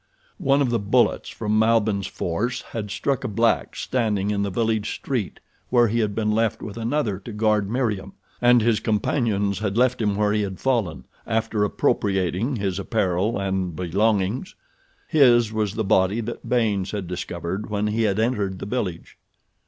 One 0.39 0.63
of 0.63 0.71
the 0.71 0.79
bullets 0.79 1.29
from 1.29 1.59
Malbihn's 1.59 2.07
force 2.07 2.63
had 2.63 2.89
struck 2.89 3.23
a 3.23 3.27
black 3.27 3.75
standing 3.75 4.31
in 4.31 4.41
the 4.41 4.49
village 4.49 4.95
street 4.95 5.39
where 5.69 5.89
he 5.89 5.99
had 5.99 6.15
been 6.15 6.31
left 6.31 6.63
with 6.63 6.75
another 6.75 7.19
to 7.19 7.31
guard 7.31 7.69
Meriem, 7.69 8.13
and 8.41 8.63
his 8.63 8.79
companions 8.79 9.59
had 9.59 9.77
left 9.77 10.01
him 10.01 10.15
where 10.15 10.33
he 10.33 10.41
had 10.41 10.59
fallen, 10.59 11.05
after 11.27 11.63
appropriating 11.63 12.55
his 12.55 12.79
apparel 12.79 13.37
and 13.37 13.75
belongings. 13.75 14.55
His 15.07 15.53
was 15.53 15.75
the 15.75 15.83
body 15.83 16.19
that 16.19 16.49
Baynes 16.49 16.89
had 16.89 17.05
discovered 17.05 17.69
when 17.69 17.85
he 17.85 18.01
had 18.01 18.17
entered 18.17 18.57
the 18.57 18.65
village. 18.65 19.19